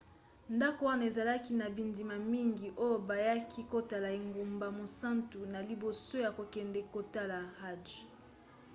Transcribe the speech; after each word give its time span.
ndako 0.55 0.81
wana 0.89 1.03
ezalaki 1.09 1.51
na 1.57 1.67
bandimi 1.75 2.17
mingi 2.33 2.67
oyo 2.85 2.97
bayaki 3.09 3.61
kotala 3.71 4.09
engumba 4.19 4.67
mosantu 4.79 5.39
na 5.53 5.59
liboso 5.69 6.15
ya 6.25 6.29
kokende 6.37 6.79
kotala 6.93 7.37
hajj 7.61 7.87